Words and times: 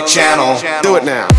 Channel. 0.00 0.82
Do 0.82 0.96
it 0.96 1.04
now. 1.04 1.31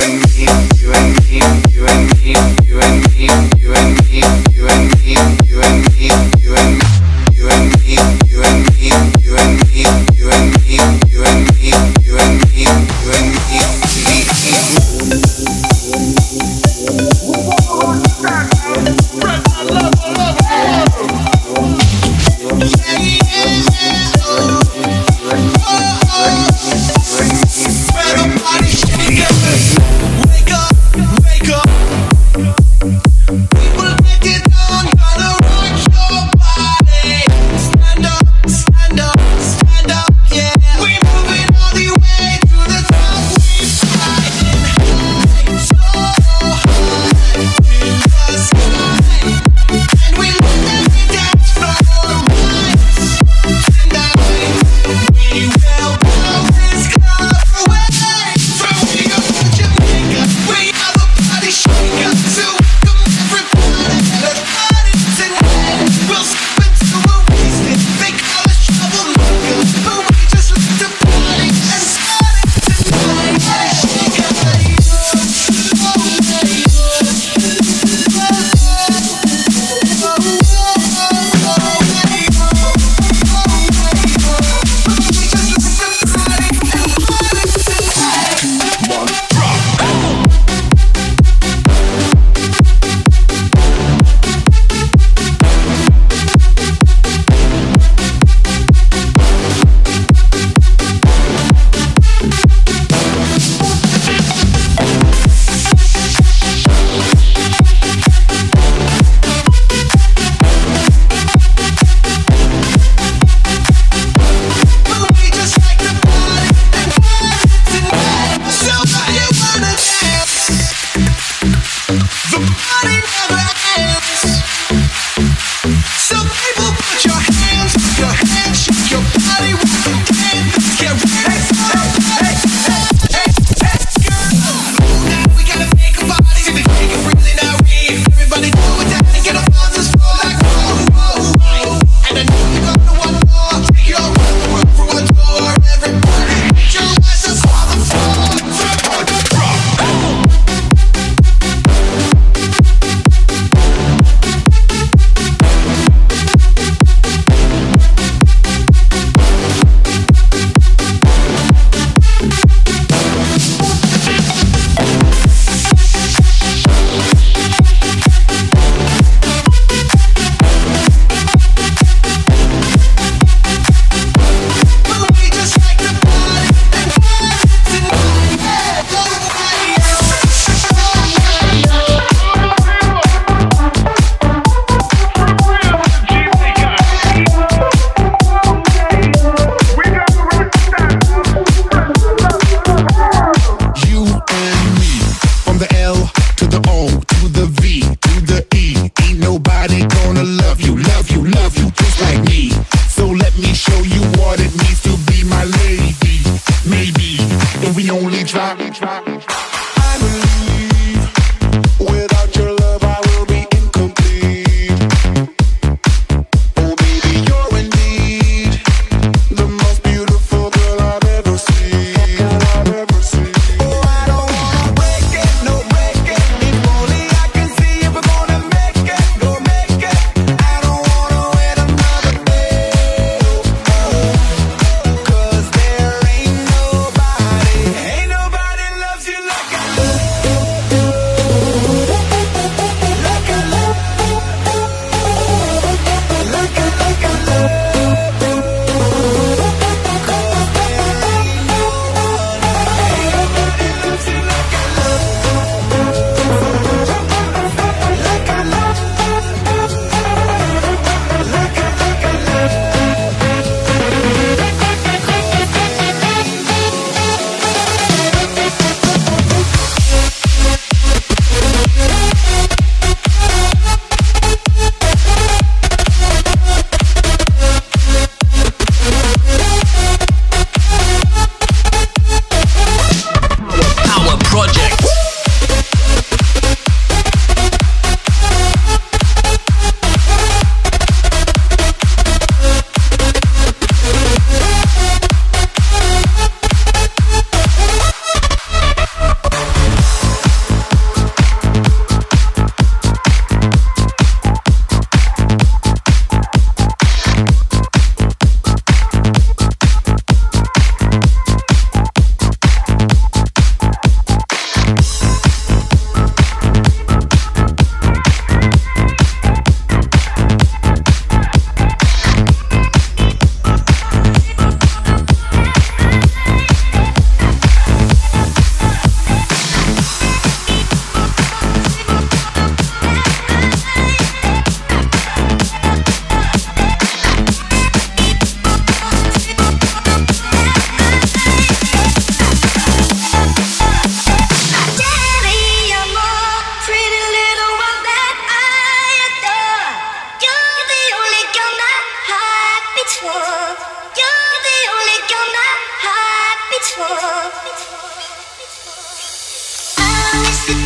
you 0.00 0.04
and 0.04 0.22
me, 0.22 0.44
you 0.80 0.92
and 0.92 1.16
me, 1.26 1.40
you 1.72 1.86
and 1.86 2.22
me, 2.22 2.36
you 2.64 2.78
and 2.80 3.52
me. 3.52 3.57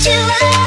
you. 0.07 0.13
alive 0.13 0.62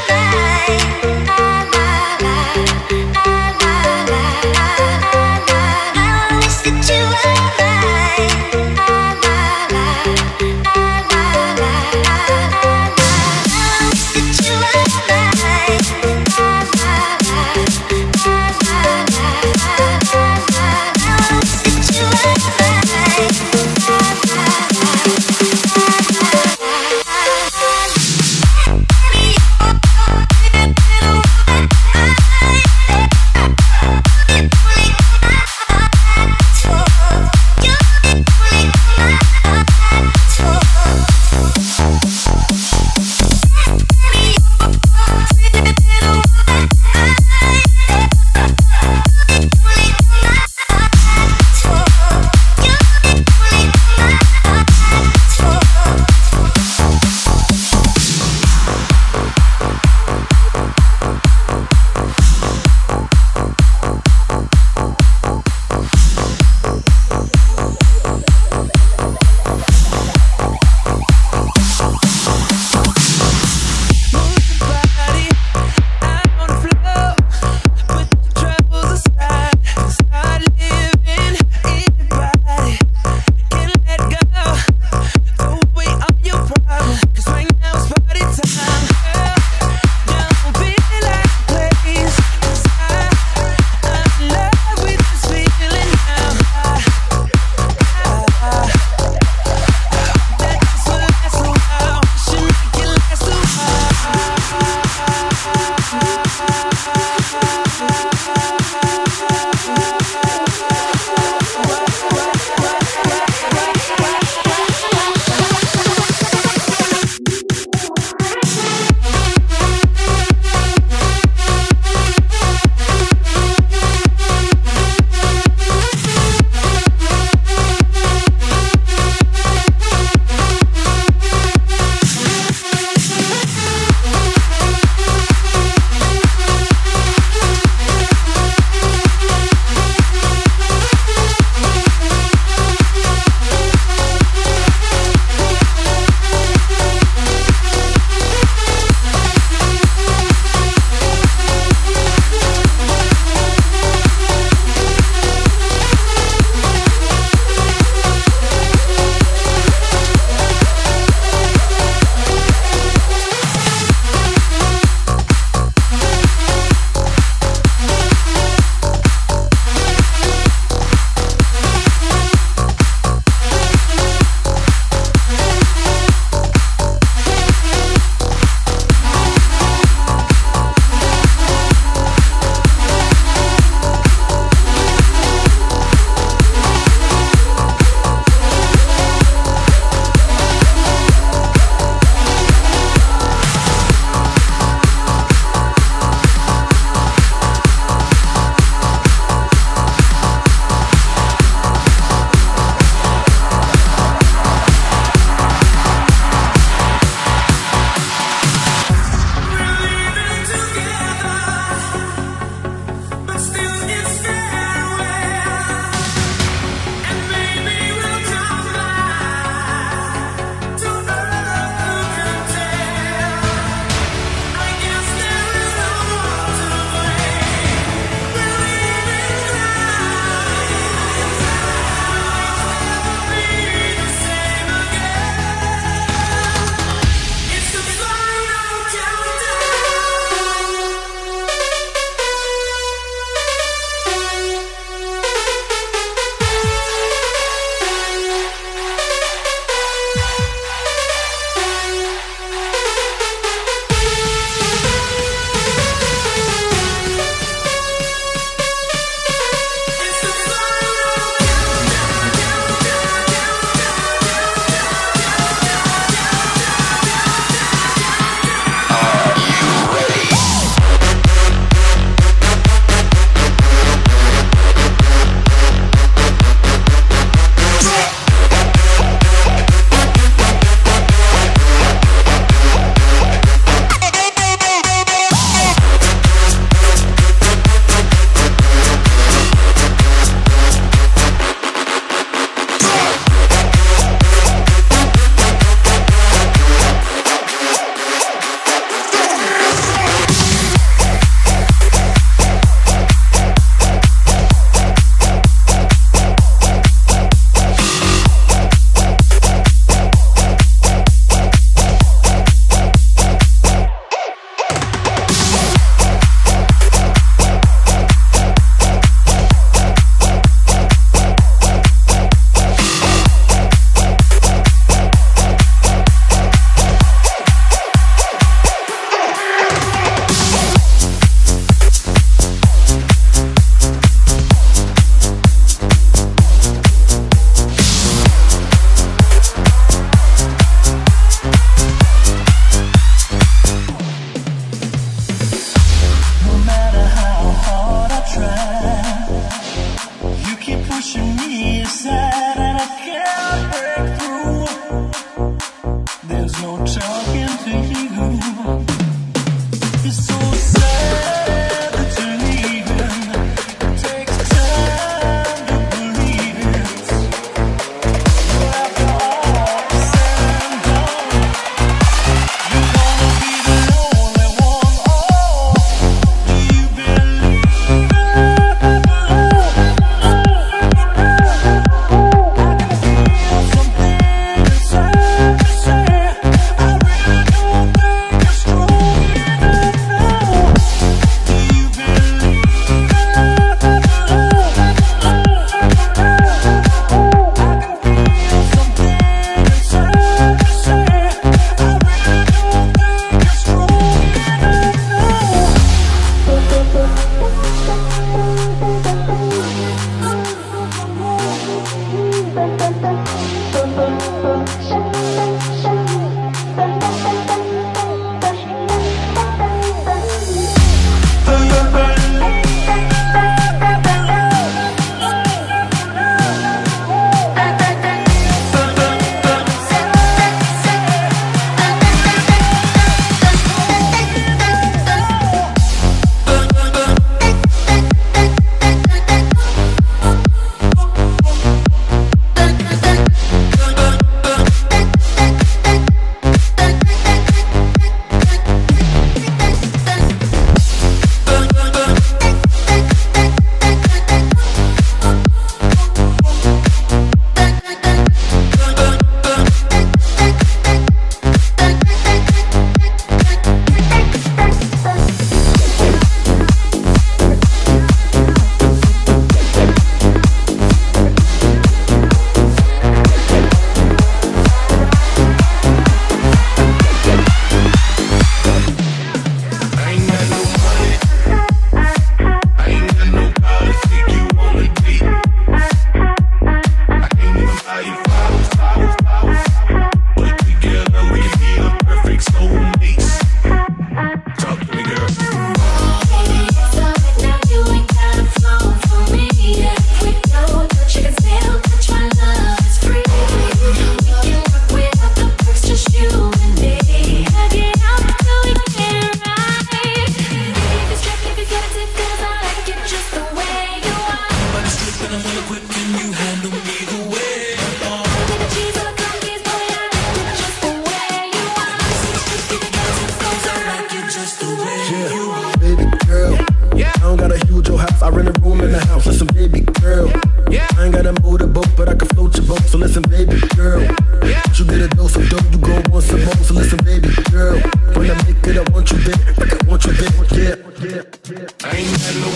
in 528.46 528.54
the 528.54 528.60
room 528.62 528.82
in 528.82 528.92
the 528.92 529.00
house. 529.06 529.25
Listen, 529.25 529.48
baby 529.48 529.82
girl. 530.02 530.28
Yeah. 530.70 530.88
I 530.98 531.06
ain't 531.06 531.16
got 531.16 531.25
a 531.25 531.34
motorboat, 531.42 531.88
but 531.98 532.10
I 532.10 532.16
can 532.16 532.28
float 532.30 532.56
your 532.58 532.66
boat. 532.66 532.82
So 532.82 532.98
listen, 532.98 533.24
baby 533.24 533.60
girl. 533.75 534.02
Yeah. 534.02 534.62
You 534.75 534.86
get 534.86 535.02
a 535.02 535.08
dose 535.10 535.36
of 535.36 535.50
dope, 535.50 535.64
you 535.72 535.80
go 535.80 535.96
on 536.14 536.22
some 536.22 536.44
month. 536.44 536.66
So 536.66 536.74
listen, 536.74 537.00
baby 537.04 537.30
girl. 537.52 537.80
When 538.16 538.30
I 538.32 538.36
make 538.46 538.62
it, 538.68 538.78
I 538.78 538.92
want 538.92 539.12
you 539.12 539.18
there. 539.20 539.54
Like 539.58 539.74
I 539.74 539.88
want 539.88 540.06
you 540.06 540.14
there. 540.14 540.32
Yeah. 540.56 541.66
I 541.84 541.98
ain't 541.98 542.12
got 542.22 542.36
no 542.36 542.50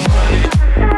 money. 0.77 0.88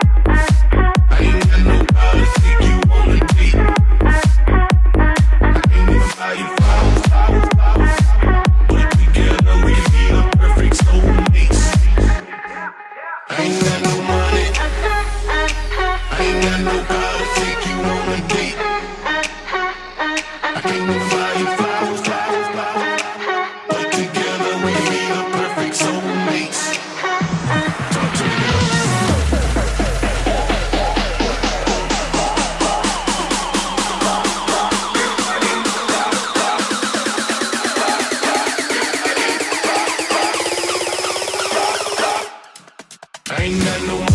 Ain't 43.41 43.57
nothing 43.57 44.10